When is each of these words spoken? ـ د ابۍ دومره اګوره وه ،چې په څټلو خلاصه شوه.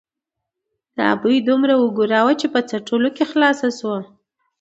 ـ 0.47 0.95
د 0.95 0.97
ابۍ 1.13 1.37
دومره 1.49 1.73
اګوره 1.85 2.19
وه 2.25 2.33
،چې 2.39 2.47
په 2.53 2.59
څټلو 2.69 3.09
خلاصه 3.31 3.67
شوه. 3.79 3.99